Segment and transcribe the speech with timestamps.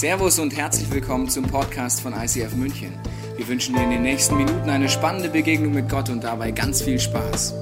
[0.00, 2.98] Servus und herzlich willkommen zum Podcast von ICF München.
[3.36, 6.80] Wir wünschen dir in den nächsten Minuten eine spannende Begegnung mit Gott und dabei ganz
[6.80, 7.52] viel Spaß.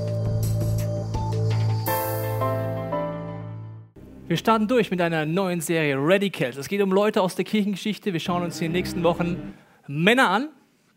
[4.29, 6.57] Wir starten durch mit einer neuen Serie Radicals.
[6.57, 8.13] Es geht um Leute aus der Kirchengeschichte.
[8.13, 9.55] Wir schauen uns in den nächsten Wochen
[9.89, 10.51] Männer an,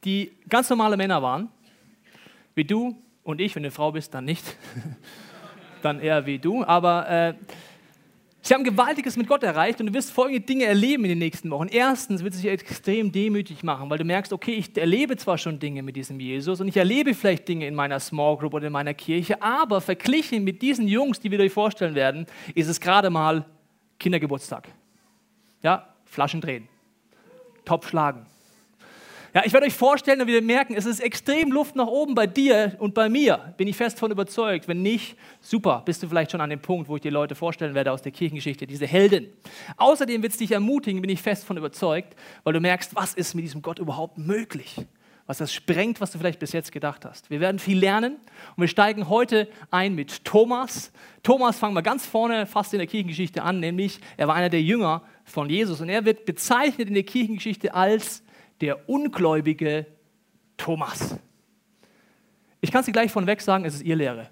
[0.05, 1.49] die ganz normale Männer waren,
[2.53, 3.55] wie du und ich.
[3.55, 4.45] Wenn du eine Frau bist, dann nicht.
[5.81, 6.63] dann eher wie du.
[6.63, 7.33] Aber äh,
[8.43, 11.51] Sie haben Gewaltiges mit Gott erreicht und du wirst folgende Dinge erleben in den nächsten
[11.51, 11.67] Wochen.
[11.67, 15.59] Erstens wird es sich extrem demütig machen, weil du merkst, okay, ich erlebe zwar schon
[15.59, 18.73] Dinge mit diesem Jesus und ich erlebe vielleicht Dinge in meiner Small Group oder in
[18.73, 23.11] meiner Kirche, aber verglichen mit diesen Jungs, die wir euch vorstellen werden, ist es gerade
[23.11, 23.45] mal
[23.99, 24.69] Kindergeburtstag.
[25.61, 26.67] Ja, Flaschen drehen,
[27.63, 28.25] Topf schlagen,
[29.33, 32.27] ja, ich werde euch vorstellen und wir merken, es ist extrem Luft nach oben bei
[32.27, 33.53] dir und bei mir.
[33.55, 34.67] Bin ich fest davon überzeugt.
[34.67, 37.73] Wenn nicht, super, bist du vielleicht schon an dem Punkt, wo ich dir Leute vorstellen
[37.73, 39.27] werde aus der Kirchengeschichte, diese Helden.
[39.77, 43.33] Außerdem wird es dich ermutigen, bin ich fest davon überzeugt, weil du merkst, was ist
[43.33, 44.75] mit diesem Gott überhaupt möglich?
[45.27, 47.29] Was das sprengt, was du vielleicht bis jetzt gedacht hast.
[47.29, 48.17] Wir werden viel lernen
[48.57, 50.91] und wir steigen heute ein mit Thomas.
[51.23, 54.61] Thomas fangen wir ganz vorne fast in der Kirchengeschichte an, nämlich er war einer der
[54.61, 58.23] Jünger von Jesus und er wird bezeichnet in der Kirchengeschichte als
[58.61, 59.87] der ungläubige
[60.57, 61.17] Thomas.
[62.61, 64.29] Ich kann es dir gleich von weg sagen, es ist ihr Lehre.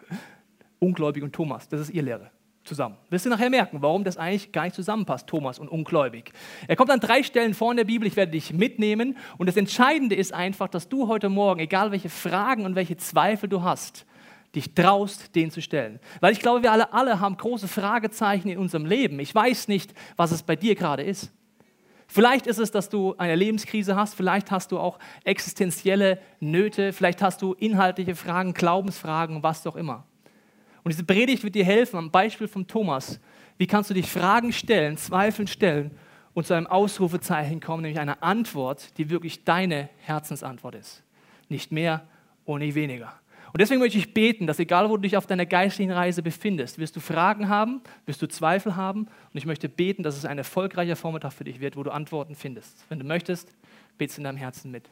[0.78, 2.30] Ungläubig und Thomas, das ist ihr Lehre
[2.68, 2.96] zusammen.
[3.08, 6.32] Wirst du nachher merken, warum das eigentlich gar nicht zusammenpasst, Thomas und ungläubig.
[6.68, 9.16] Er kommt an drei Stellen vor in der Bibel, ich werde dich mitnehmen.
[9.38, 13.48] Und das Entscheidende ist einfach, dass du heute Morgen, egal welche Fragen und welche Zweifel
[13.48, 14.04] du hast,
[14.54, 15.98] dich traust, den zu stellen.
[16.20, 19.18] Weil ich glaube, wir alle, alle haben große Fragezeichen in unserem Leben.
[19.18, 21.32] Ich weiß nicht, was es bei dir gerade ist.
[22.10, 27.22] Vielleicht ist es, dass du eine Lebenskrise hast, vielleicht hast du auch existenzielle Nöte, vielleicht
[27.22, 30.06] hast du inhaltliche Fragen, Glaubensfragen, was auch immer.
[30.82, 33.20] Und diese Predigt wird dir helfen, am Beispiel von Thomas.
[33.58, 35.90] Wie kannst du dich Fragen stellen, Zweifeln stellen
[36.32, 41.02] und zu einem Ausrufezeichen kommen, nämlich einer Antwort, die wirklich deine Herzensantwort ist.
[41.48, 42.06] Nicht mehr
[42.44, 43.12] und nicht weniger.
[43.52, 46.78] Und deswegen möchte ich beten, dass egal wo du dich auf deiner geistlichen Reise befindest,
[46.78, 49.02] wirst du Fragen haben, wirst du Zweifel haben.
[49.02, 52.34] Und ich möchte beten, dass es ein erfolgreicher Vormittag für dich wird, wo du Antworten
[52.34, 52.84] findest.
[52.88, 53.50] Wenn du möchtest,
[53.96, 54.90] betest in deinem Herzen mit.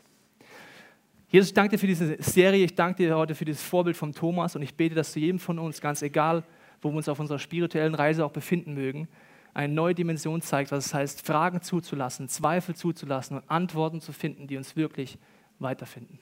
[1.29, 4.13] Jesus, ich danke dir für diese Serie, ich danke dir heute für dieses Vorbild von
[4.13, 6.45] Thomas und ich bete, dass du jedem von uns, ganz egal,
[6.81, 9.09] wo wir uns auf unserer spirituellen Reise auch befinden mögen,
[9.53, 14.47] eine neue Dimension zeigt, was es heißt, Fragen zuzulassen, Zweifel zuzulassen und Antworten zu finden,
[14.47, 15.19] die uns wirklich
[15.59, 16.19] weiterfinden,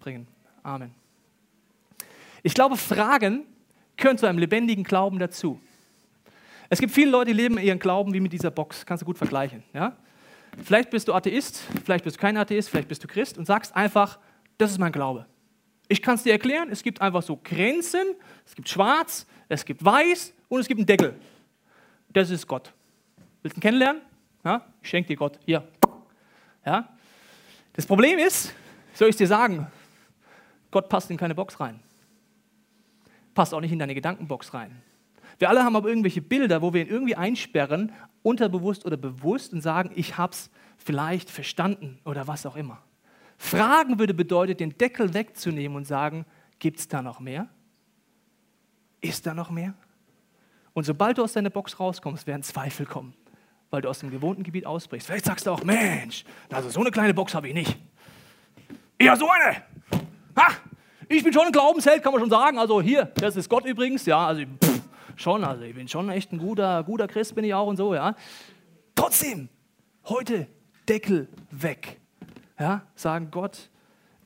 [0.00, 0.26] bringen.
[0.62, 1.01] Amen.
[2.42, 3.44] Ich glaube, Fragen
[3.96, 5.60] gehören zu einem lebendigen Glauben dazu.
[6.68, 8.84] Es gibt viele Leute, die leben ihren Glauben wie mit dieser Box.
[8.84, 9.62] Kannst du gut vergleichen.
[9.72, 9.96] Ja?
[10.64, 13.74] Vielleicht bist du Atheist, vielleicht bist du kein Atheist, vielleicht bist du Christ und sagst
[13.76, 14.18] einfach,
[14.58, 15.26] das ist mein Glaube.
[15.88, 18.14] Ich kann es dir erklären, es gibt einfach so Grenzen,
[18.46, 21.14] es gibt schwarz, es gibt weiß und es gibt einen Deckel.
[22.12, 22.72] Das ist Gott.
[23.42, 24.02] Willst du ihn kennenlernen?
[24.44, 24.64] Ja?
[24.82, 25.38] Ich schenke dir Gott.
[25.44, 25.66] Hier.
[26.64, 26.88] Ja?
[27.74, 28.52] Das Problem ist,
[28.94, 29.66] soll ich dir sagen,
[30.70, 31.80] Gott passt in keine Box rein
[33.34, 34.82] passt auch nicht in deine Gedankenbox rein.
[35.38, 39.60] Wir alle haben aber irgendwelche Bilder, wo wir ihn irgendwie einsperren, unterbewusst oder bewusst und
[39.60, 42.82] sagen, ich habe es vielleicht verstanden oder was auch immer.
[43.38, 46.24] Fragen würde bedeuten, den Deckel wegzunehmen und sagen,
[46.58, 47.48] gibt es da noch mehr?
[49.00, 49.74] Ist da noch mehr?
[50.74, 53.14] Und sobald du aus deiner Box rauskommst, werden Zweifel kommen,
[53.70, 55.08] weil du aus dem gewohnten Gebiet ausbrichst.
[55.08, 57.76] Vielleicht sagst du auch, Mensch, also so eine kleine Box habe ich nicht.
[59.00, 59.56] Ja, so eine.
[60.36, 60.52] Ha,
[61.12, 62.58] ich bin schon ein Glaubensheld, kann man schon sagen.
[62.58, 64.80] Also hier, das ist Gott übrigens, ja, also pff,
[65.16, 67.94] schon, also ich bin schon echt ein guter, guter Christ, bin ich auch und so,
[67.94, 68.14] ja.
[68.94, 69.48] Trotzdem,
[70.06, 70.46] heute
[70.88, 71.98] Deckel weg.
[72.58, 73.70] Ja, sagen Gott,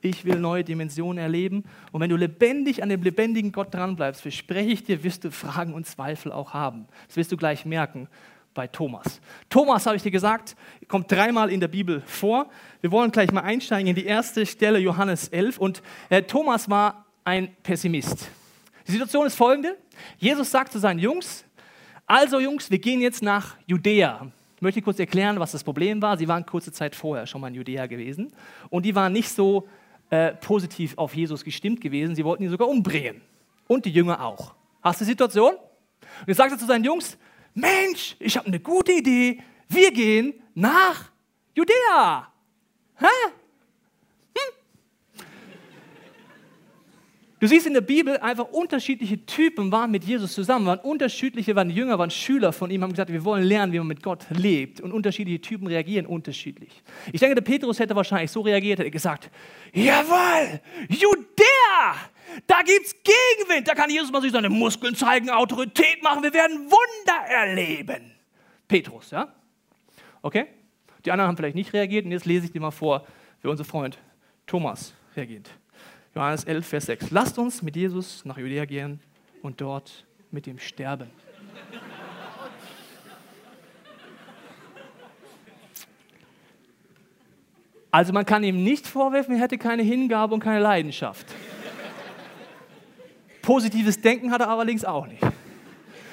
[0.01, 1.63] ich will neue Dimensionen erleben.
[1.91, 5.73] Und wenn du lebendig an dem lebendigen Gott dranbleibst, verspreche ich dir, wirst du Fragen
[5.73, 6.87] und Zweifel auch haben.
[7.07, 8.07] Das wirst du gleich merken
[8.57, 9.21] bei Thomas.
[9.49, 10.55] Thomas, habe ich dir gesagt,
[10.87, 12.49] kommt dreimal in der Bibel vor.
[12.81, 15.59] Wir wollen gleich mal einsteigen in die erste Stelle, Johannes 11.
[15.59, 18.27] Und äh, Thomas war ein Pessimist.
[18.87, 19.77] Die Situation ist folgende.
[20.17, 21.45] Jesus sagt zu seinen Jungs,
[22.07, 24.27] also Jungs, wir gehen jetzt nach Judäa.
[24.55, 26.17] Ich möchte kurz erklären, was das Problem war.
[26.17, 28.33] Sie waren kurze Zeit vorher schon mal in Judäa gewesen.
[28.69, 29.67] Und die waren nicht so
[30.09, 32.15] äh, positiv auf Jesus gestimmt gewesen.
[32.15, 33.21] Sie wollten ihn sogar umbringen.
[33.67, 34.55] Und die Jünger auch.
[34.81, 35.53] Hast du die Situation?
[35.53, 37.19] Und jetzt sagt er zu seinen Jungs,
[37.57, 39.39] Mensch, ich habe eine gute Idee.
[39.67, 41.11] Wir gehen nach
[41.55, 42.31] Judäa.
[42.99, 43.05] Hä?
[44.35, 45.23] Hm?
[47.39, 51.71] Du siehst in der Bibel einfach unterschiedliche Typen waren mit Jesus zusammen, waren unterschiedliche, waren
[51.71, 54.79] Jünger, waren Schüler von ihm, haben gesagt, wir wollen lernen, wie man mit Gott lebt.
[54.79, 56.83] Und unterschiedliche Typen reagieren unterschiedlich.
[57.11, 59.31] Ich denke, der Petrus hätte wahrscheinlich so reagiert, hätte gesagt,
[59.73, 61.95] jawohl, Judäa,
[62.45, 63.67] da gibt es Gegenwind.
[63.67, 66.23] Da kann Jesus mal sich seine Muskeln zeigen, Autorität machen.
[66.23, 68.11] Wir werden Wunder erleben.
[68.67, 69.33] Petrus, ja?
[70.21, 70.47] Okay?
[71.05, 73.05] Die anderen haben vielleicht nicht reagiert und jetzt lese ich dir mal vor,
[73.41, 73.97] wie unser Freund
[74.45, 75.49] Thomas reagiert.
[76.15, 77.11] Johannes 11, Vers 6.
[77.11, 78.99] Lasst uns mit Jesus nach Judäa gehen
[79.41, 81.09] und dort mit ihm sterben.
[87.91, 91.25] Also man kann ihm nicht vorwerfen, er hätte keine Hingabe und keine Leidenschaft.
[93.47, 95.23] Positives Denken hat er allerdings auch nicht.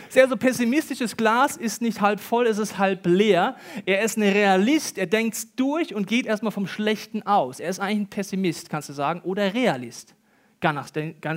[0.08, 3.56] Sehr so pessimistisches Glas ist nicht halb voll, es ist halb leer.
[3.86, 7.58] Er ist ein Realist, er denkt durch und geht erstmal vom Schlechten aus.
[7.58, 10.14] Er ist eigentlich ein Pessimist, kannst du sagen, oder Realist.
[10.60, 10.94] Ganz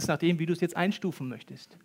[0.07, 1.75] nachdem, wie du es jetzt einstufen möchtest.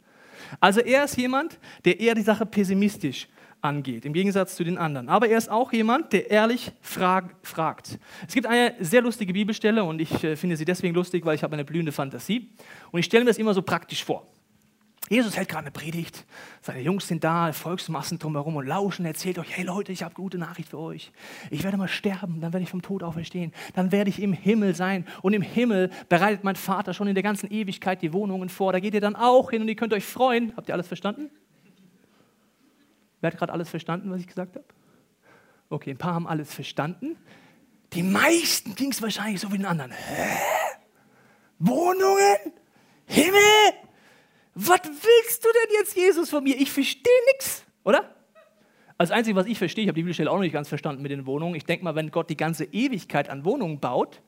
[0.61, 3.29] Also er ist jemand, der eher die Sache pessimistisch
[3.63, 5.09] angeht, im Gegensatz zu den anderen.
[5.09, 7.99] Aber er ist auch jemand, der ehrlich frag, fragt.
[8.27, 11.43] Es gibt eine sehr lustige Bibelstelle und ich äh, finde sie deswegen lustig, weil ich
[11.43, 12.51] habe eine blühende Fantasie.
[12.91, 14.27] Und ich stelle mir das immer so praktisch vor.
[15.09, 16.25] Jesus hält gerade eine Predigt,
[16.63, 20.39] seine Jungs sind da, Volksmassen drumherum und lauschen, erzählt euch, hey Leute, ich habe gute
[20.39, 21.13] Nachricht für euch.
[21.51, 24.75] Ich werde mal sterben, dann werde ich vom Tod auferstehen, dann werde ich im Himmel
[24.75, 28.73] sein und im Himmel bereitet mein Vater schon in der ganzen Ewigkeit die Wohnungen vor.
[28.73, 30.55] Da geht ihr dann auch hin und ihr könnt euch freuen.
[30.57, 31.31] Habt ihr alles verstanden?
[33.23, 34.67] Wer hat gerade alles verstanden, was ich gesagt habe?
[35.71, 37.17] Okay, ein paar haben alles verstanden.
[37.93, 39.93] Die meisten ging es wahrscheinlich so wie den anderen.
[39.93, 40.37] Hä?
[41.61, 42.53] Wohnungen?
[43.07, 43.39] Himmel?
[44.55, 46.61] Was willst du denn jetzt, Jesus, von mir?
[46.61, 48.15] Ich verstehe nichts, oder?
[48.99, 51.13] Das Einzige, was ich verstehe, ich habe die Bibelstelle auch noch nicht ganz verstanden mit
[51.13, 51.55] den Wohnungen.
[51.55, 54.21] Ich denke mal, wenn Gott die ganze Ewigkeit an Wohnungen baut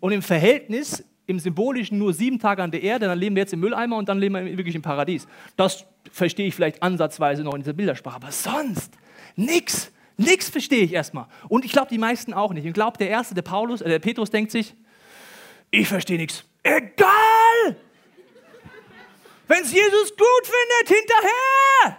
[0.00, 3.52] und im Verhältnis im Symbolischen nur sieben Tage an der Erde, dann leben wir jetzt
[3.52, 5.26] im Mülleimer und dann leben wir wirklich im Paradies.
[5.56, 8.92] Das verstehe ich vielleicht ansatzweise noch in dieser Bildersprache, aber sonst
[9.36, 9.90] nichts.
[10.16, 11.26] Nichts verstehe ich erstmal.
[11.48, 12.64] Und ich glaube, die meisten auch nicht.
[12.64, 14.74] Ich glaube, der Erste, der Paulus, äh, der Petrus denkt sich,
[15.70, 16.44] ich verstehe nichts.
[16.62, 17.76] Egal!
[19.48, 21.98] Wenn es Jesus gut findet, hinterher!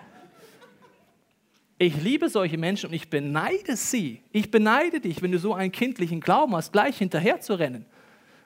[1.78, 4.22] Ich liebe solche Menschen und ich beneide sie.
[4.32, 7.86] Ich beneide dich, wenn du so einen kindlichen Glauben hast, gleich hinterher zu rennen.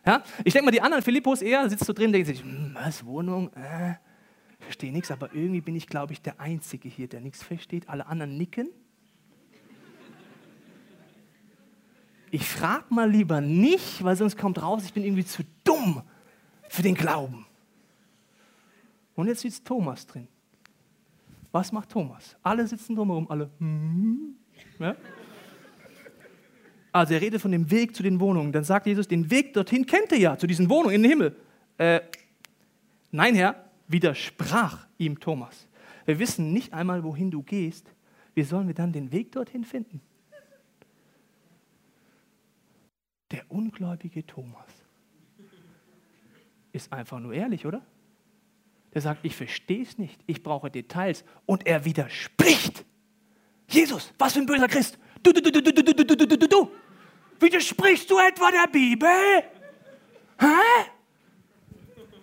[0.06, 0.24] Ja?
[0.44, 3.52] Ich denke mal, die anderen, Philippus eher, sitzt so drin, denkt sich, hm, was, Wohnung?
[3.54, 3.96] Äh,
[4.60, 7.90] verstehe nichts, aber irgendwie bin ich, glaube ich, der Einzige hier, der nichts versteht.
[7.90, 8.70] Alle anderen nicken.
[12.32, 16.04] Ich frage mal lieber nicht, weil sonst kommt raus, ich bin irgendwie zu dumm
[16.68, 17.46] für den Glauben.
[19.16, 20.28] Und jetzt sitzt Thomas drin.
[21.52, 22.38] Was macht Thomas?
[22.44, 23.50] Alle sitzen drumherum, alle.
[23.58, 24.36] Hm,
[24.78, 24.96] ja?
[26.92, 28.52] Also er redet von dem Weg zu den Wohnungen.
[28.52, 31.36] Dann sagt Jesus, den Weg dorthin kennt er ja, zu diesen Wohnungen in den Himmel.
[31.78, 32.02] Äh,
[33.12, 35.68] nein, Herr, widersprach ihm Thomas.
[36.06, 37.94] Wir wissen nicht einmal, wohin du gehst.
[38.34, 40.02] Wie sollen wir dann den Weg dorthin finden?
[43.32, 44.68] Der ungläubige Thomas
[46.72, 47.82] ist einfach nur ehrlich, oder?
[48.94, 51.24] Der sagt, ich verstehe es nicht, ich brauche Details.
[51.46, 52.86] Und er widerspricht.
[53.68, 54.98] Jesus, was für ein böser Christ.
[55.22, 56.49] Du, du, du, du, du, du, du, du, du, du.
[57.40, 59.10] Widersprichst du etwa der Bibel?
[60.40, 60.90] Hä?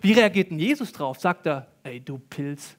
[0.01, 1.19] Wie reagiert denn Jesus drauf?
[1.19, 2.75] Sagt er, ey du Pilz.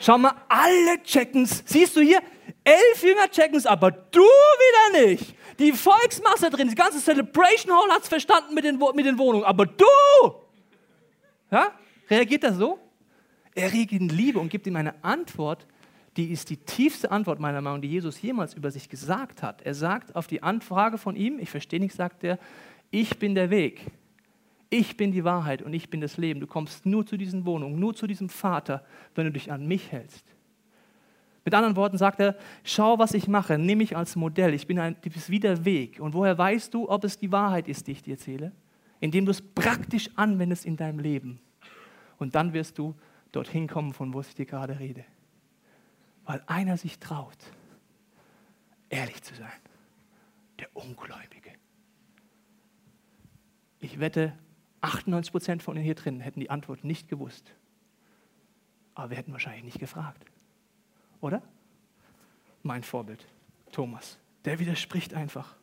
[0.00, 1.62] Schau mal, alle checken's.
[1.66, 2.20] Siehst du hier?
[2.64, 5.34] Elf Jünger checken's, aber du wieder nicht.
[5.58, 9.66] Die Volksmasse drin, die ganze Celebration Hall hat's verstanden mit den, mit den Wohnungen, aber
[9.66, 9.84] du!
[11.50, 11.72] Ja?
[12.08, 12.78] Reagiert er so?
[13.54, 15.66] Er reagiert in Liebe und gibt ihm eine Antwort,
[16.18, 19.62] die ist die tiefste Antwort meiner Meinung nach, die Jesus jemals über sich gesagt hat.
[19.62, 22.40] Er sagt auf die Anfrage von ihm, ich verstehe nicht, sagt er,
[22.90, 23.86] ich bin der Weg,
[24.68, 26.40] ich bin die Wahrheit und ich bin das Leben.
[26.40, 28.84] Du kommst nur zu diesen Wohnungen, nur zu diesem Vater,
[29.14, 30.24] wenn du dich an mich hältst.
[31.44, 34.80] Mit anderen Worten sagt er, schau, was ich mache, nimm mich als Modell, ich bin
[34.80, 36.00] ein, du bist wie der Weg.
[36.00, 38.50] Und woher weißt du, ob es die Wahrheit ist, die ich dir erzähle?
[38.98, 41.38] Indem du es praktisch anwendest in deinem Leben.
[42.18, 42.96] Und dann wirst du
[43.30, 45.04] dorthin kommen, von wo ich dir gerade rede
[46.28, 47.38] weil einer sich traut,
[48.90, 49.48] ehrlich zu sein.
[50.58, 51.52] Der Ungläubige.
[53.80, 54.34] Ich wette,
[54.82, 57.54] 98 Prozent von Ihnen hier drin hätten die Antwort nicht gewusst.
[58.94, 60.22] Aber wir hätten wahrscheinlich nicht gefragt.
[61.22, 61.40] Oder?
[62.62, 63.26] Mein Vorbild,
[63.72, 64.18] Thomas.
[64.44, 65.56] Der widerspricht einfach.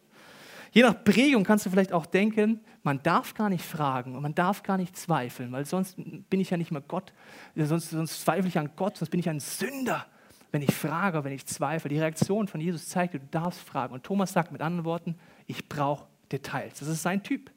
[0.72, 4.34] Je nach Prägung kannst du vielleicht auch denken, man darf gar nicht fragen und man
[4.34, 7.14] darf gar nicht zweifeln, weil sonst bin ich ja nicht mehr Gott,
[7.56, 10.08] sonst, sonst zweifle ich an Gott, sonst bin ich ein Sünder
[10.52, 11.90] wenn ich frage, wenn ich zweifle.
[11.90, 13.94] Die Reaktion von Jesus zeigt, du darfst fragen.
[13.94, 15.16] Und Thomas sagt mit anderen Worten,
[15.48, 16.80] ich brauche Details.
[16.80, 17.52] Das ist sein Typ.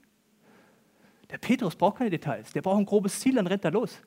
[1.30, 2.52] Der Petrus braucht keine Details.
[2.52, 3.98] Der braucht ein grobes Ziel, dann rennt er los.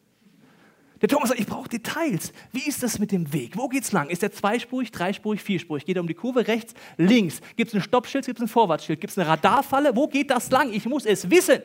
[1.01, 2.31] Der Thomas sagt, ich brauche Details.
[2.51, 3.57] Wie ist das mit dem Weg?
[3.57, 4.09] Wo geht's lang?
[4.09, 5.85] Ist der zweispurig, dreispurig, vierspurig?
[5.85, 7.41] Geht er um die Kurve rechts, links?
[7.55, 9.01] Gibt es ein Stoppschild, gibt es ein Vorwärtsschild?
[9.01, 9.95] Gibt es eine Radarfalle?
[9.95, 10.71] Wo geht das lang?
[10.71, 11.59] Ich muss es wissen.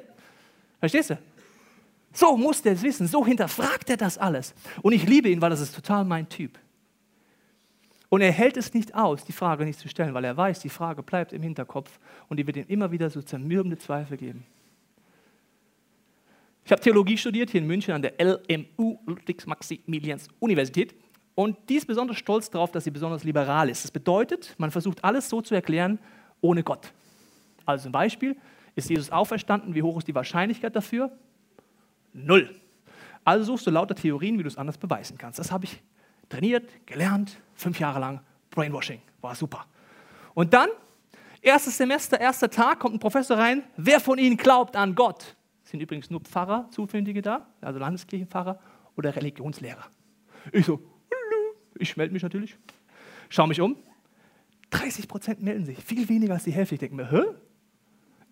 [0.80, 1.18] Verstehst du?
[2.12, 3.06] So muss der es wissen.
[3.06, 4.54] So hinterfragt er das alles.
[4.80, 6.58] Und ich liebe ihn, weil das ist total mein Typ.
[8.08, 10.68] Und er hält es nicht aus, die Frage nicht zu stellen, weil er weiß, die
[10.68, 11.98] Frage bleibt im Hinterkopf
[12.28, 14.44] und die wird ihm immer wieder so zermürbende Zweifel geben.
[16.64, 20.94] Ich habe Theologie studiert hier in München an der LMU, Ludwigs-Maximilians-Universität.
[21.36, 23.84] Und die ist besonders stolz darauf, dass sie besonders liberal ist.
[23.84, 25.98] Das bedeutet, man versucht alles so zu erklären,
[26.40, 26.92] ohne Gott.
[27.64, 28.36] Also zum Beispiel,
[28.74, 29.74] ist Jesus auferstanden?
[29.74, 31.10] Wie hoch ist die Wahrscheinlichkeit dafür?
[32.12, 32.54] Null.
[33.24, 35.38] Also suchst du lauter Theorien, wie du es anders beweisen kannst.
[35.38, 35.82] Das habe ich
[36.28, 38.20] trainiert, gelernt, fünf Jahre lang.
[38.50, 39.66] Brainwashing, war super.
[40.34, 40.68] Und dann,
[41.42, 43.62] erstes Semester, erster Tag, kommt ein Professor rein.
[43.76, 45.36] Wer von Ihnen glaubt an Gott?
[45.64, 48.58] Sind übrigens nur Pfarrer, Zufällige da, also Landeskirchenpfarrer
[48.96, 49.84] oder Religionslehrer.
[50.52, 50.80] Ich so,
[51.78, 52.56] ich melde mich natürlich,
[53.28, 53.76] schaue mich um.
[54.70, 56.74] 30 Prozent melden sich, viel weniger als die Hälfte.
[56.74, 57.22] Ich denke mir, hä?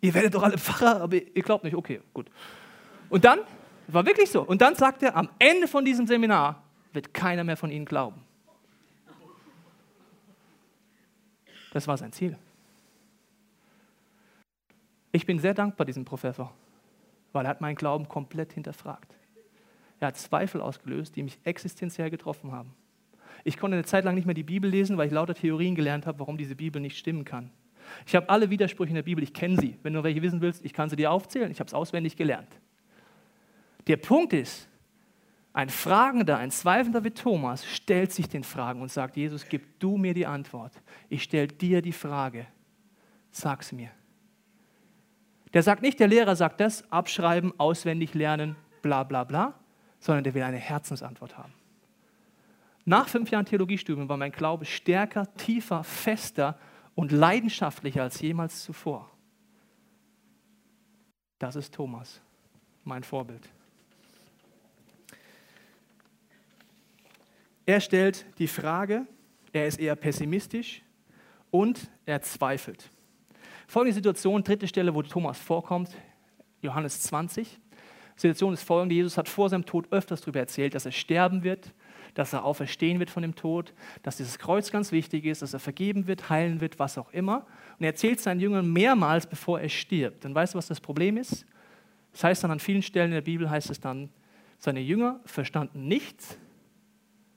[0.00, 1.74] Ihr werdet doch alle Pfarrer, aber ihr glaubt nicht.
[1.74, 2.26] Okay, gut.
[3.08, 3.40] Und dann,
[3.88, 4.42] war wirklich so.
[4.42, 6.63] Und dann sagt er, am Ende von diesem Seminar
[6.94, 8.22] wird keiner mehr von ihnen glauben.
[11.72, 12.38] Das war sein Ziel.
[15.10, 16.52] Ich bin sehr dankbar diesem Professor,
[17.32, 19.14] weil er hat meinen Glauben komplett hinterfragt.
[20.00, 22.74] Er hat Zweifel ausgelöst, die mich existenziell getroffen haben.
[23.42, 26.06] Ich konnte eine Zeit lang nicht mehr die Bibel lesen, weil ich lauter Theorien gelernt
[26.06, 27.50] habe, warum diese Bibel nicht stimmen kann.
[28.06, 29.76] Ich habe alle Widersprüche in der Bibel, ich kenne sie.
[29.82, 31.50] Wenn du welche wissen willst, ich kann sie dir aufzählen.
[31.50, 32.48] Ich habe es auswendig gelernt.
[33.86, 34.68] Der Punkt ist,
[35.54, 39.96] ein Fragender, ein Zweifelnder wie Thomas stellt sich den Fragen und sagt, Jesus, gib du
[39.96, 40.72] mir die Antwort.
[41.08, 42.48] Ich stelle dir die Frage.
[43.30, 43.90] Sag's mir.
[45.52, 49.54] Der sagt nicht, der Lehrer sagt das, abschreiben, auswendig lernen, bla bla bla,
[50.00, 51.54] sondern der will eine Herzensantwort haben.
[52.84, 56.58] Nach fünf Jahren Theologiestudium war mein Glaube stärker, tiefer, fester
[56.96, 59.08] und leidenschaftlicher als jemals zuvor.
[61.38, 62.20] Das ist Thomas,
[62.82, 63.53] mein Vorbild.
[67.66, 69.06] Er stellt die Frage,
[69.52, 70.82] er ist eher pessimistisch
[71.50, 72.90] und er zweifelt.
[73.66, 75.90] Folgende Situation, dritte Stelle, wo Thomas vorkommt,
[76.60, 77.48] Johannes 20.
[78.16, 81.42] Die Situation ist folgende: Jesus hat vor seinem Tod öfters darüber erzählt, dass er sterben
[81.42, 81.72] wird,
[82.12, 85.58] dass er auferstehen wird von dem Tod, dass dieses Kreuz ganz wichtig ist, dass er
[85.60, 87.46] vergeben wird, heilen wird, was auch immer.
[87.78, 90.24] Und er erzählt seinen Jüngern mehrmals, bevor er stirbt.
[90.24, 91.46] Und weißt du, was das Problem ist?
[92.12, 94.10] Das heißt dann an vielen Stellen in der Bibel, heißt es dann,
[94.58, 96.38] seine Jünger verstanden nichts,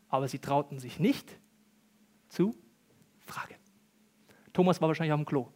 [0.09, 1.37] aber sie trauten sich nicht
[2.29, 2.55] zu
[3.25, 3.55] fragen.
[4.53, 5.47] Thomas war wahrscheinlich auf dem Klo.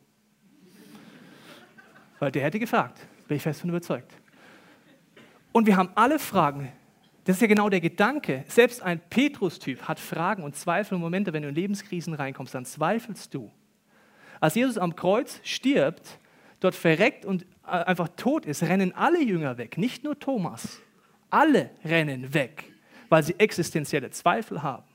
[2.20, 4.12] Weil der hätte gefragt, bin ich fest von überzeugt.
[5.52, 6.72] Und wir haben alle Fragen.
[7.24, 8.46] Das ist ja genau der Gedanke.
[8.48, 12.66] Selbst ein Petrus-Typ hat Fragen und Zweifel und Momente, wenn du in Lebenskrisen reinkommst, dann
[12.66, 13.52] zweifelst du.
[14.40, 16.20] Als Jesus am Kreuz stirbt,
[16.60, 20.82] dort verreckt und äh, einfach tot ist, rennen alle Jünger weg, nicht nur Thomas.
[21.30, 22.71] Alle rennen weg
[23.12, 24.86] weil sie existenzielle Zweifel haben.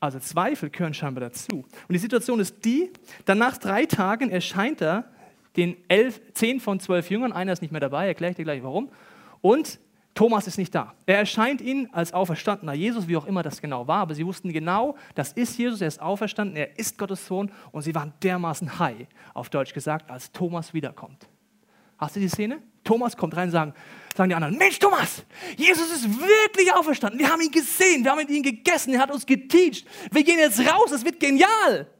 [0.00, 1.64] Also Zweifel gehören scheinbar dazu.
[1.88, 2.92] Und die Situation ist die,
[3.24, 5.10] dann nach drei Tagen erscheint er
[5.56, 8.62] den elf, zehn von zwölf Jüngern, einer ist nicht mehr dabei, erkläre ich dir gleich
[8.62, 8.90] warum,
[9.40, 9.80] und
[10.14, 10.92] Thomas ist nicht da.
[11.06, 14.52] Er erscheint ihnen als auferstandener Jesus, wie auch immer das genau war, aber sie wussten
[14.52, 18.78] genau, das ist Jesus, er ist auferstanden, er ist Gottes Sohn und sie waren dermaßen
[18.78, 21.26] high, auf Deutsch gesagt, als Thomas wiederkommt.
[21.96, 22.60] Hast du die Szene?
[22.84, 23.74] Thomas kommt rein und sagen,
[24.14, 25.24] sagen die anderen, Mensch Thomas,
[25.56, 27.18] Jesus ist wirklich auferstanden.
[27.18, 29.84] Wir haben ihn gesehen, wir haben ihm gegessen, er hat uns geteacht.
[30.12, 31.90] Wir gehen jetzt raus, es wird genial.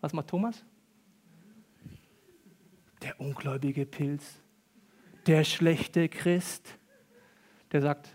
[0.00, 0.64] Was macht Thomas?
[3.02, 4.24] Der ungläubige Pilz,
[5.26, 6.76] der schlechte Christ,
[7.70, 8.08] der sagt,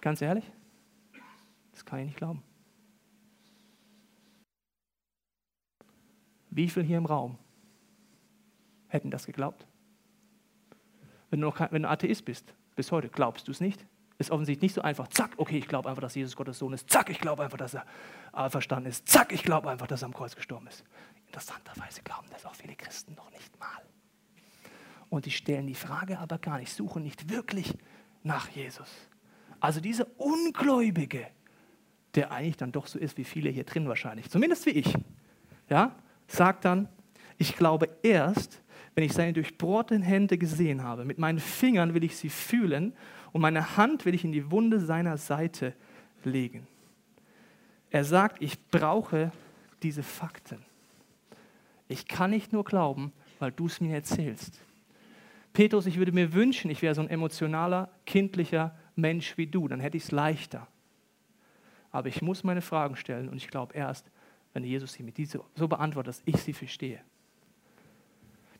[0.00, 0.44] ganz ehrlich,
[1.72, 2.42] das kann ich nicht glauben.
[6.50, 7.36] Wie viel hier im Raum
[8.86, 9.66] hätten das geglaubt?
[11.34, 13.84] Wenn du, noch, wenn du Atheist bist, bis heute, glaubst du es nicht?
[14.18, 15.08] Ist offensichtlich nicht so einfach.
[15.08, 16.88] Zack, okay, ich glaube einfach, dass Jesus Gottes Sohn ist.
[16.88, 19.08] Zack, ich glaube einfach, dass er verstanden ist.
[19.08, 20.84] Zack, ich glaube einfach, dass er am Kreuz gestorben ist.
[21.26, 23.66] Interessanterweise glauben das auch viele Christen noch nicht mal.
[25.08, 27.76] Und die stellen die Frage aber gar nicht, suchen nicht wirklich
[28.22, 28.88] nach Jesus.
[29.58, 31.26] Also dieser Ungläubige,
[32.14, 34.94] der eigentlich dann doch so ist wie viele hier drin wahrscheinlich, zumindest wie ich,
[35.68, 35.96] ja,
[36.28, 36.88] sagt dann,
[37.38, 38.62] ich glaube erst,
[38.94, 41.04] wenn ich seine durchbohrten Hände gesehen habe.
[41.04, 42.92] Mit meinen Fingern will ich sie fühlen
[43.32, 45.74] und meine Hand will ich in die Wunde seiner Seite
[46.22, 46.66] legen.
[47.90, 49.32] Er sagt, ich brauche
[49.82, 50.64] diese Fakten.
[51.88, 54.60] Ich kann nicht nur glauben, weil du es mir erzählst.
[55.52, 59.80] Petrus, ich würde mir wünschen, ich wäre so ein emotionaler, kindlicher Mensch wie du, dann
[59.80, 60.66] hätte ich es leichter.
[61.90, 64.10] Aber ich muss meine Fragen stellen und ich glaube erst,
[64.52, 67.00] wenn Jesus sie mit diese so beantwortet, dass ich sie verstehe.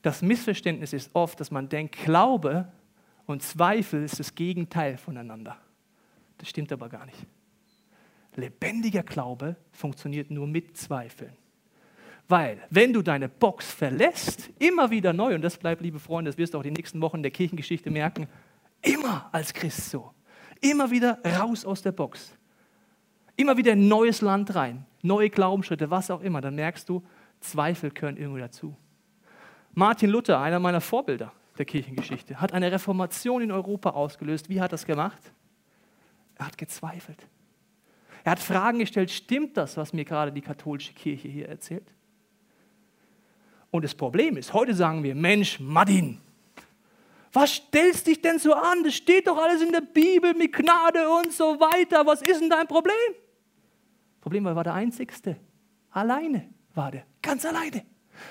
[0.05, 2.71] Das Missverständnis ist oft, dass man denkt, Glaube
[3.25, 5.57] und Zweifel ist das Gegenteil voneinander.
[6.37, 7.17] Das stimmt aber gar nicht.
[8.37, 11.33] Lebendiger Glaube funktioniert nur mit Zweifeln.
[12.29, 16.37] Weil, wenn du deine Box verlässt, immer wieder neu, und das bleibt, liebe Freunde, das
[16.37, 18.29] wirst du auch die nächsten Wochen der Kirchengeschichte merken,
[18.83, 20.13] immer als Christ so.
[20.61, 22.37] Immer wieder raus aus der Box.
[23.37, 26.43] Immer wieder in neues Land rein, neue Glaubensschritte, was auch immer.
[26.43, 27.03] Dann merkst du,
[27.41, 28.77] Zweifel gehören irgendwie dazu.
[29.75, 34.49] Martin Luther, einer meiner Vorbilder der Kirchengeschichte, hat eine Reformation in Europa ausgelöst.
[34.49, 35.33] Wie hat er das gemacht?
[36.37, 37.19] Er hat gezweifelt.
[38.23, 41.87] Er hat Fragen gestellt, stimmt das, was mir gerade die katholische Kirche hier erzählt?
[43.71, 46.21] Und das Problem ist, heute sagen wir, Mensch, Martin,
[47.33, 48.85] was stellst dich denn so an?
[48.85, 52.07] Das steht doch alles in der Bibel mit Gnade und so weiter.
[52.07, 52.95] Was ist denn dein Problem?
[54.21, 55.37] Problem war, er war der Einzigste.
[55.91, 57.05] Alleine war der.
[57.21, 57.85] Ganz alleine.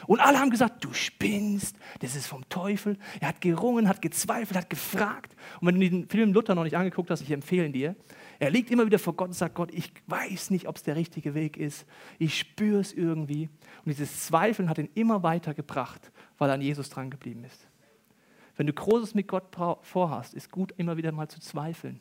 [0.07, 2.97] Und alle haben gesagt, du spinnst, das ist vom Teufel.
[3.19, 5.35] Er hat gerungen, hat gezweifelt, hat gefragt.
[5.59, 7.95] Und wenn du den Film Luther noch nicht angeguckt hast, ich empfehle ihn dir.
[8.39, 10.95] Er liegt immer wieder vor Gott und sagt, Gott, ich weiß nicht, ob es der
[10.95, 11.85] richtige Weg ist.
[12.19, 13.49] Ich spüre es irgendwie.
[13.85, 17.67] Und dieses Zweifeln hat ihn immer weiter gebracht, weil er an Jesus dran geblieben ist.
[18.55, 21.99] Wenn du Großes mit Gott vorhast, ist gut, immer wieder mal zu zweifeln.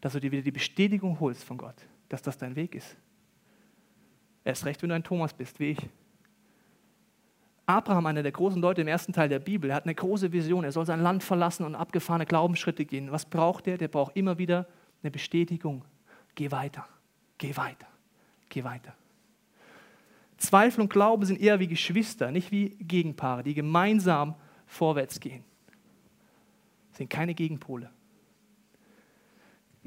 [0.00, 1.76] Dass du dir wieder die Bestätigung holst von Gott,
[2.08, 2.96] dass das dein Weg ist.
[4.44, 5.78] Erst recht, wenn du ein Thomas bist, wie ich.
[7.66, 10.64] Abraham, einer der großen Leute im ersten Teil der Bibel, hat eine große Vision.
[10.64, 13.10] Er soll sein Land verlassen und abgefahrene Glaubensschritte gehen.
[13.10, 13.78] Was braucht er?
[13.78, 14.66] Der braucht immer wieder
[15.02, 15.84] eine Bestätigung.
[16.34, 16.86] Geh weiter,
[17.38, 17.86] geh weiter,
[18.48, 18.94] geh weiter.
[20.36, 24.34] Zweifel und Glaube sind eher wie Geschwister, nicht wie Gegenpaare, die gemeinsam
[24.66, 25.44] vorwärts gehen.
[26.92, 27.90] Sind keine Gegenpole.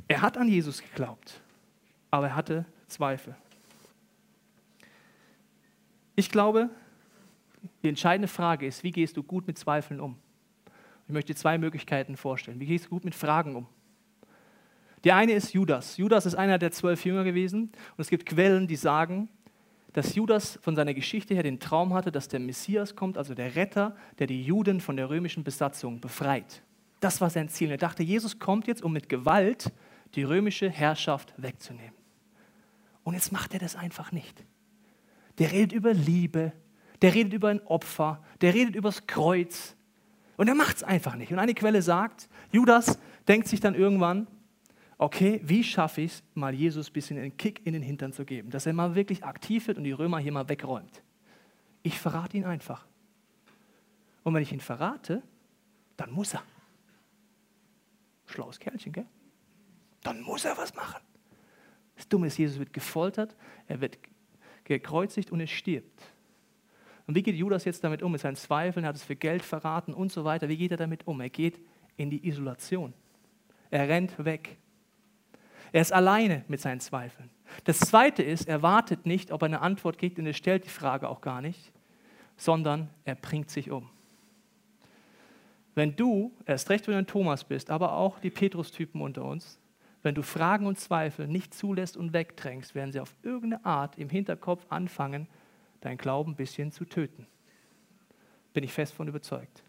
[0.08, 1.42] Er hat an Jesus geglaubt,
[2.10, 3.36] aber er hatte Zweifel.
[6.16, 6.70] Ich glaube,
[7.84, 10.18] die entscheidende Frage ist, wie gehst du gut mit Zweifeln um?
[11.08, 12.60] Ich möchte dir zwei Möglichkeiten vorstellen.
[12.60, 13.68] Wie gehst du gut mit Fragen um?
[15.04, 15.98] Die eine ist Judas.
[15.98, 17.64] Judas ist einer der zwölf Jünger gewesen
[17.96, 19.30] und es gibt Quellen, die sagen,
[19.94, 23.56] dass Judas von seiner Geschichte her den Traum hatte, dass der Messias kommt, also der
[23.56, 26.62] Retter, der die Juden von der römischen Besatzung befreit.
[27.00, 27.72] Das war sein Ziel.
[27.72, 29.72] Er dachte, Jesus kommt jetzt, um mit Gewalt
[30.16, 31.96] die römische Herrschaft wegzunehmen.
[33.04, 34.44] Und jetzt macht er das einfach nicht.
[35.40, 36.52] Der redet über Liebe,
[37.02, 39.76] der redet über ein Opfer, der redet über das Kreuz.
[40.36, 41.32] Und er macht es einfach nicht.
[41.32, 44.28] Und eine Quelle sagt, Judas denkt sich dann irgendwann,
[44.98, 48.26] okay, wie schaffe ich es, mal Jesus ein bisschen einen Kick in den Hintern zu
[48.26, 51.04] geben, dass er mal wirklich aktiv wird und die Römer hier mal wegräumt.
[51.84, 52.86] Ich verrate ihn einfach.
[54.24, 55.22] Und wenn ich ihn verrate,
[55.96, 56.44] dann muss er.
[58.26, 59.06] Schlaues Kerlchen, gell?
[60.04, 61.02] Dann muss er was machen.
[61.96, 63.36] Das Dumme ist, Jesus wird gefoltert,
[63.68, 63.98] er wird
[64.64, 66.04] gekreuzigt und er stirbt.
[67.08, 68.12] Und wie geht Judas jetzt damit um?
[68.12, 70.50] Mit seinen Zweifeln, er hat es für Geld verraten und so weiter.
[70.50, 71.22] Wie geht er damit um?
[71.22, 71.60] Er geht
[71.96, 72.94] in die Isolation.
[73.72, 74.58] Er rennt weg.
[75.72, 77.30] Er ist alleine mit seinen Zweifeln.
[77.64, 80.70] Das Zweite ist, er wartet nicht, ob er eine Antwort kriegt und er stellt die
[80.70, 81.72] Frage auch gar nicht,
[82.36, 83.90] sondern er bringt sich um.
[85.76, 89.60] Wenn du, erst recht, wenn du ein Thomas bist, aber auch die Petrus-Typen unter uns,
[90.04, 94.10] wenn du Fragen und Zweifel nicht zulässt und wegdrängst, werden sie auf irgendeine Art im
[94.10, 95.28] Hinterkopf anfangen,
[95.82, 97.28] dein Glauben ein bisschen zu töten.
[98.54, 99.64] Bin ich fest von überzeugt.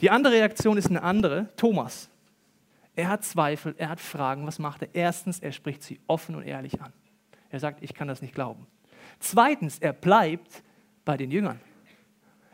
[0.00, 1.48] Die andere Reaktion ist eine andere.
[1.56, 2.08] Thomas.
[2.96, 4.46] Er hat Zweifel, er hat Fragen.
[4.46, 4.88] Was macht er?
[4.94, 6.92] Erstens, er spricht sie offen und ehrlich an.
[7.50, 8.66] Er sagt, ich kann das nicht glauben.
[9.18, 10.62] Zweitens, er bleibt
[11.04, 11.60] bei den Jüngern.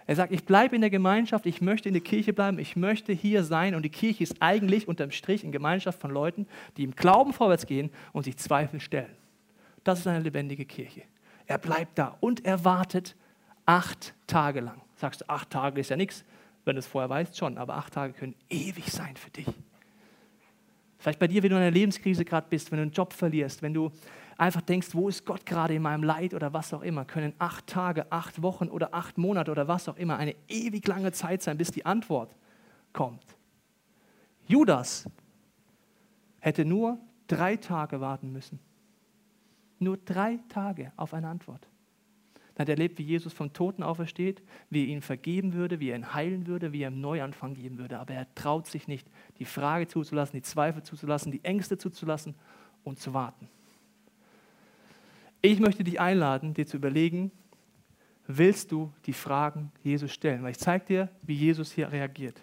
[0.07, 3.13] Er sagt, ich bleibe in der Gemeinschaft, ich möchte in der Kirche bleiben, ich möchte
[3.13, 3.75] hier sein.
[3.75, 7.67] Und die Kirche ist eigentlich unterm Strich in Gemeinschaft von Leuten, die im Glauben vorwärts
[7.67, 9.17] gehen und sich Zweifel stellen.
[9.83, 11.03] Das ist eine lebendige Kirche.
[11.47, 13.17] Er bleibt da und er wartet
[13.65, 14.81] acht Tage lang.
[14.97, 16.25] Sagst du, acht Tage ist ja nichts,
[16.65, 19.47] wenn du es vorher weißt, schon, aber acht Tage können ewig sein für dich.
[20.99, 23.63] Vielleicht bei dir, wenn du in einer Lebenskrise gerade bist, wenn du einen Job verlierst,
[23.63, 23.93] wenn du
[24.37, 27.67] einfach denkst, wo ist Gott gerade in meinem Leid oder was auch immer, können acht
[27.67, 31.59] Tage, acht Wochen oder acht Monate oder was auch immer eine ewig lange Zeit sein,
[31.59, 32.35] bis die Antwort
[32.93, 33.23] kommt.
[34.49, 35.09] Judas
[36.41, 38.59] hätte nur drei Tage warten müssen.
[39.79, 41.69] Nur drei Tage auf eine Antwort.
[42.55, 45.91] Dann hat er erlebt, wie Jesus vom Toten aufersteht, wie er ihn vergeben würde, wie
[45.91, 47.99] er ihn heilen würde, wie er ihm Neuanfang geben würde.
[47.99, 49.07] Aber er traut sich nicht,
[49.39, 52.35] die Frage zuzulassen, die Zweifel zuzulassen, die Ängste zuzulassen
[52.83, 53.49] und zu warten.
[55.43, 57.31] Ich möchte dich einladen, dir zu überlegen,
[58.27, 60.43] willst du die Fragen Jesus stellen?
[60.43, 62.41] Weil ich zeige dir, wie Jesus hier reagiert.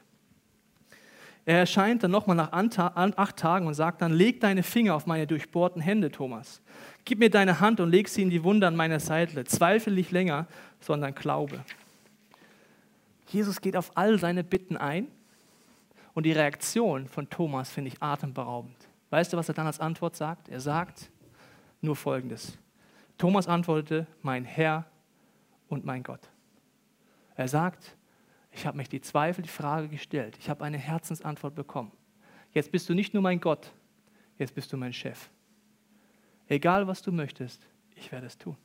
[1.46, 5.28] Er erscheint dann nochmal nach acht Tagen und sagt dann, leg deine Finger auf meine
[5.28, 6.62] durchbohrten Hände, Thomas.
[7.06, 9.44] Gib mir deine Hand und leg sie in die Wunde an meiner Seite.
[9.44, 10.48] Zweifle nicht länger,
[10.80, 11.64] sondern glaube.
[13.28, 15.08] Jesus geht auf all seine Bitten ein
[16.14, 18.76] und die Reaktion von Thomas finde ich atemberaubend.
[19.10, 20.50] Weißt du, was er dann als Antwort sagt?
[20.50, 21.10] Er sagt
[21.82, 22.58] nur Folgendes.
[23.18, 24.86] Thomas antwortete, mein Herr
[25.68, 26.30] und mein Gott.
[27.36, 27.96] Er sagt,
[28.52, 30.38] ich habe mich die Zweifel, die Frage gestellt.
[30.40, 31.92] Ich habe eine Herzensantwort bekommen.
[32.52, 33.72] Jetzt bist du nicht nur mein Gott,
[34.38, 35.30] jetzt bist du mein Chef.
[36.54, 38.56] Egal was du möchtest, ich werde es tun.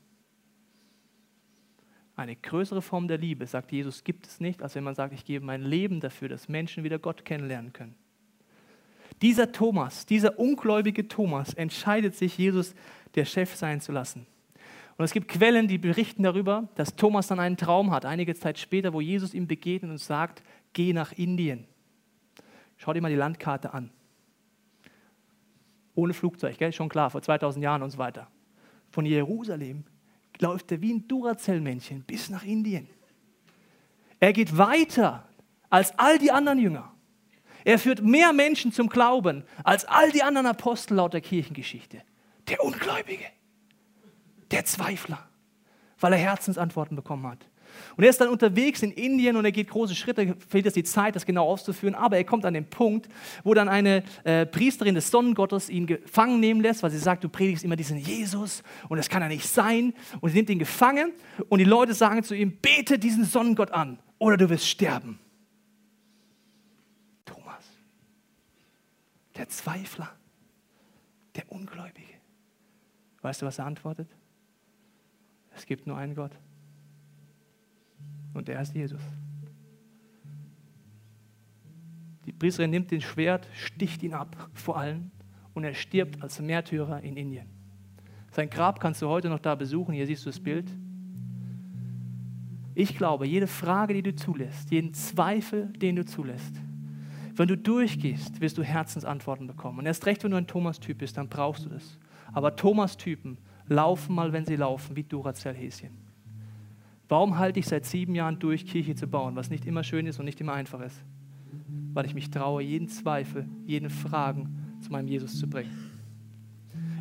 [2.16, 5.24] Eine größere Form der Liebe, sagt Jesus, gibt es nicht, als wenn man sagt, ich
[5.24, 7.94] gebe mein Leben dafür, dass Menschen wieder Gott kennenlernen können.
[9.22, 12.74] Dieser Thomas, dieser ungläubige Thomas entscheidet sich, Jesus
[13.14, 14.27] der Chef sein zu lassen.
[14.98, 18.59] Und es gibt Quellen, die berichten darüber, dass Thomas dann einen Traum hat, einige Zeit
[18.59, 20.42] später, wo Jesus ihm begegnet und sagt,
[20.74, 21.66] geh nach Indien.
[22.77, 23.90] Schau dir mal die Landkarte an.
[25.99, 26.73] Ohne Flugzeug, gell?
[26.73, 28.29] schon klar, vor 2000 Jahren und so weiter.
[28.89, 29.83] Von Jerusalem
[30.39, 32.89] läuft er wie ein Duracell-Männchen bis nach Indien.
[34.21, 35.29] Er geht weiter
[35.69, 36.93] als all die anderen Jünger.
[37.65, 42.03] Er führt mehr Menschen zum Glauben als all die anderen Apostel laut der Kirchengeschichte.
[42.47, 43.27] Der Ungläubige
[44.53, 45.29] der Zweifler,
[45.99, 47.48] weil er Herzensantworten bekommen hat.
[47.97, 50.85] Und er ist dann unterwegs in Indien und er geht große Schritte, fehlt es die
[50.85, 53.09] Zeit, das genau auszuführen, aber er kommt an den Punkt,
[53.45, 57.29] wo dann eine äh, Priesterin des Sonnengottes ihn gefangen nehmen lässt, weil sie sagt, du
[57.29, 59.95] predigst immer diesen Jesus und das kann er nicht sein.
[60.21, 61.12] Und sie nimmt ihn gefangen
[61.49, 65.19] und die Leute sagen zu ihm, bete diesen Sonnengott an oder du wirst sterben.
[67.25, 67.64] Thomas,
[69.37, 70.11] der Zweifler,
[71.37, 72.14] der Ungläubige.
[73.23, 74.09] Weißt du, was er antwortet?
[75.57, 76.33] Es gibt nur einen Gott.
[78.38, 79.01] Und der ist Jesus.
[82.24, 85.11] Die Priesterin nimmt den Schwert, sticht ihn ab vor allen
[85.55, 87.48] und er stirbt als Märtyrer in Indien.
[88.31, 89.92] Sein Grab kannst du heute noch da besuchen.
[89.92, 90.70] Hier siehst du das Bild.
[92.77, 96.55] Ich glaube, jede Frage, die du zulässt, jeden Zweifel, den du zulässt,
[97.35, 99.81] wenn du durchgehst, wirst du Herzensantworten bekommen.
[99.81, 101.98] Und erst recht, wenn du ein Thomas-Typ bist, dann brauchst du das.
[102.33, 106.08] Aber Thomas-Typen laufen mal, wenn sie laufen, wie Duracell-Häschen.
[107.09, 110.18] Warum halte ich seit sieben Jahren durch, Kirche zu bauen, was nicht immer schön ist
[110.18, 111.03] und nicht immer einfach ist?
[111.94, 115.71] Weil ich mich traue, jeden Zweifel, jeden Fragen zu meinem Jesus zu bringen.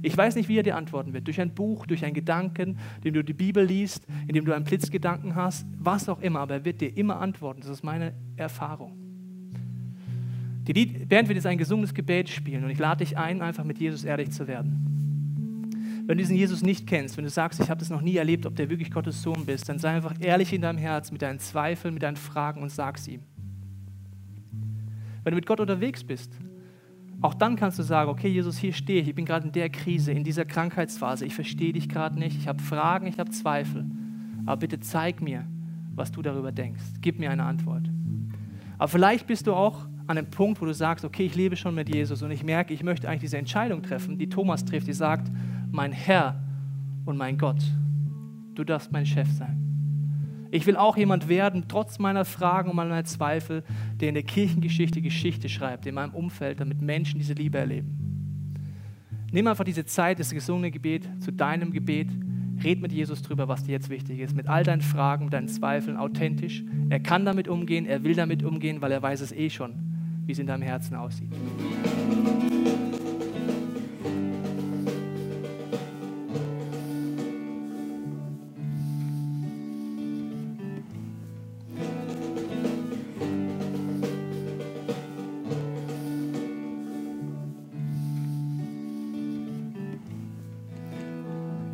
[0.02, 1.28] Ich weiß nicht, wie er dir antworten wird.
[1.28, 5.36] Durch ein Buch, durch einen Gedanken, indem du die Bibel liest, indem du einen Blitzgedanken
[5.36, 7.62] hast, was auch immer, aber er wird dir immer antworten.
[7.62, 8.94] Das ist meine Erfahrung.
[10.68, 13.64] Die Lied, Band wird jetzt ein gesungenes Gebet spielen und ich lade dich ein, einfach
[13.64, 14.97] mit Jesus ehrlich zu werden.
[16.08, 18.46] Wenn du diesen Jesus nicht kennst, wenn du sagst, ich habe das noch nie erlebt,
[18.46, 21.40] ob der wirklich Gottes Sohn bist, dann sei einfach ehrlich in deinem Herz mit deinen
[21.40, 23.24] Zweifeln, mit deinen Fragen und sag es ihm.
[25.26, 26.32] Wenn du mit Gott unterwegs bist,
[27.20, 29.70] auch dann kannst du sagen, okay Jesus, hier stehe ich, ich bin gerade in der
[29.70, 33.86] Krise, in dieser Krankheitsphase, ich verstehe dich gerade nicht, ich habe Fragen, ich habe Zweifel,
[34.46, 35.46] aber bitte zeig mir,
[35.94, 37.90] was du darüber denkst, gib mir eine Antwort.
[38.78, 41.76] Aber vielleicht bist du auch an einem Punkt, wo du sagst, okay, ich lebe schon
[41.76, 44.94] mit Jesus und ich merke, ich möchte eigentlich diese Entscheidung treffen, die Thomas trifft, die
[44.94, 45.30] sagt,
[45.78, 46.42] mein Herr
[47.06, 47.62] und mein Gott.
[48.56, 49.64] Du darfst mein Chef sein.
[50.50, 53.64] Ich will auch jemand werden, trotz meiner Fragen und meiner Zweifel,
[54.00, 57.96] der in der Kirchengeschichte Geschichte schreibt, in meinem Umfeld, damit Menschen diese Liebe erleben.
[59.32, 62.10] Nimm einfach diese Zeit, das gesungene Gebet zu deinem Gebet.
[62.64, 64.36] Red mit Jesus drüber, was dir jetzt wichtig ist.
[64.36, 66.64] Mit all deinen Fragen, mit deinen Zweifeln, authentisch.
[66.90, 69.76] Er kann damit umgehen, er will damit umgehen, weil er weiß es eh schon,
[70.26, 71.30] wie es in deinem Herzen aussieht.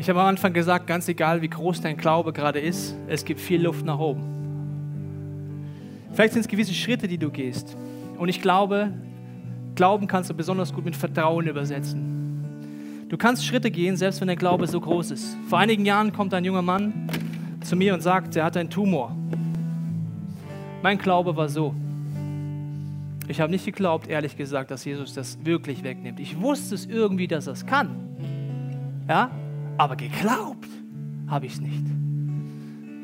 [0.04, 3.39] Ich habe am Anfang gesagt, ganz egal wie groß dein Glaube gerade ist, es gibt
[3.39, 4.22] viel Luft nach oben.
[6.12, 7.78] Vielleicht sind es gewisse Schritte, die du gehst.
[8.18, 8.92] Und ich glaube,
[9.76, 13.06] Glauben kannst du besonders gut mit Vertrauen übersetzen.
[13.08, 15.38] Du kannst Schritte gehen, selbst wenn der Glaube so groß ist.
[15.48, 17.10] Vor einigen Jahren kommt ein junger Mann
[17.62, 19.16] zu mir und sagt, er hat einen Tumor.
[20.82, 21.74] Mein Glaube war so.
[23.30, 26.20] Ich habe nicht geglaubt, ehrlich gesagt, dass Jesus das wirklich wegnimmt.
[26.20, 27.96] Ich wusste es irgendwie, dass er es kann.
[29.08, 29.32] Ja,
[29.78, 30.68] aber geglaubt
[31.28, 31.86] habe ich es nicht.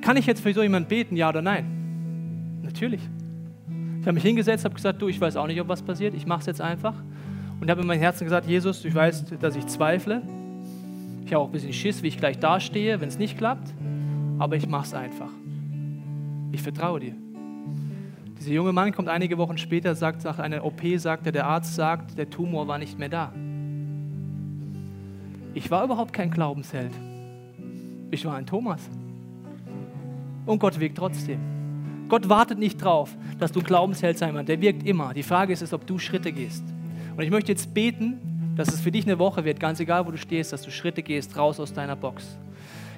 [0.01, 2.60] Kann ich jetzt für so jemanden beten, ja oder nein?
[2.63, 3.01] Natürlich.
[3.99, 6.25] Ich habe mich hingesetzt, habe gesagt, du, ich weiß auch nicht, ob was passiert, ich
[6.25, 6.93] mache es jetzt einfach.
[7.60, 10.21] Und habe in meinem Herzen gesagt, Jesus, du weißt, dass ich zweifle.
[11.25, 13.73] Ich habe auch ein bisschen Schiss, wie ich gleich dastehe, wenn es nicht klappt.
[14.39, 15.29] Aber ich mache es einfach.
[16.51, 17.15] Ich vertraue dir.
[18.39, 21.75] Dieser junge Mann kommt einige Wochen später, sagt nach einer OP, sagt er, der Arzt
[21.75, 23.34] sagt, der Tumor war nicht mehr da.
[25.59, 26.93] Ich war überhaupt kein Glaubensheld.
[28.11, 28.79] Ich war ein Thomas.
[30.45, 31.37] Und Gott wirkt trotzdem.
[32.07, 34.47] Gott wartet nicht drauf, dass du Glaubensheld sein wirst.
[34.47, 35.13] Der wirkt immer.
[35.13, 36.63] Die Frage ist, ist, ob du Schritte gehst.
[37.17, 40.11] Und ich möchte jetzt beten Dass es für dich eine Woche wird, ganz egal, wo
[40.11, 42.37] du stehst, dass du Schritte gehst, raus aus deiner Box.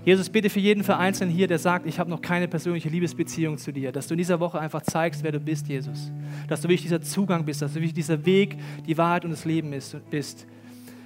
[0.05, 3.71] Jesus, bitte für jeden Vereinzelten hier, der sagt, ich habe noch keine persönliche Liebesbeziehung zu
[3.71, 6.11] dir, dass du in dieser Woche einfach zeigst, wer du bist, Jesus.
[6.47, 9.45] Dass du wirklich dieser Zugang bist, dass du wirklich dieser Weg, die Wahrheit und das
[9.45, 10.45] Leben ist, bist.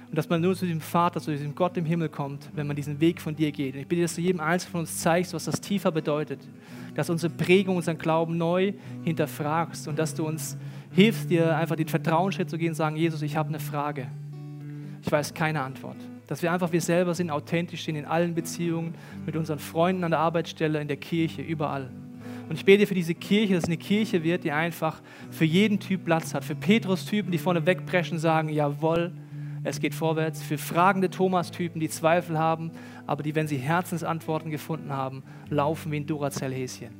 [0.08, 2.76] Und dass man nur zu diesem Vater, zu diesem Gott im Himmel kommt, wenn man
[2.76, 3.74] diesen Weg von dir geht.
[3.74, 6.40] Und ich bitte, dass du jedem Einzelnen von uns zeigst, was das tiefer bedeutet.
[6.94, 8.72] Dass unsere Prägung, unseren Glauben neu
[9.04, 10.56] hinterfragst und dass du uns
[10.92, 14.06] hilfst, dir einfach den Vertrauensschritt zu gehen und sagen, Jesus, ich habe eine Frage.
[15.02, 15.96] Ich weiß keine Antwort.
[16.26, 20.10] Dass wir einfach wir selber sind, authentisch sind in allen Beziehungen, mit unseren Freunden an
[20.10, 21.90] der Arbeitsstelle, in der Kirche, überall.
[22.48, 25.80] Und ich bete für diese Kirche, dass es eine Kirche wird, die einfach für jeden
[25.80, 26.44] Typ Platz hat.
[26.44, 29.12] Für Petrus-Typen, die vorne wegpreschen, sagen, jawohl,
[29.66, 30.42] es geht vorwärts.
[30.42, 32.70] Für fragende Thomas-Typen, die Zweifel haben,
[33.06, 36.90] aber die, wenn sie Herzensantworten gefunden haben, laufen wie ein Duracell-Häschen.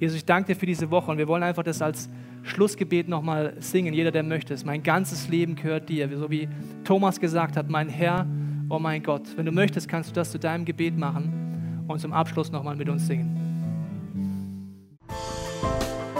[0.00, 2.08] Jesus, ich danke dir für diese Woche und wir wollen einfach das als
[2.42, 4.64] Schlussgebet nochmal singen, jeder, der möchte es.
[4.64, 6.48] Mein ganzes Leben gehört dir, so wie
[6.84, 8.26] Thomas gesagt hat, mein Herr,
[8.70, 9.36] oh mein Gott.
[9.36, 12.88] Wenn du möchtest, kannst du das zu deinem Gebet machen und zum Abschluss nochmal mit
[12.88, 13.43] uns singen.